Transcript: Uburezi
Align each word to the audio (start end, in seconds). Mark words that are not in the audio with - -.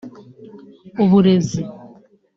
Uburezi 1.03 1.61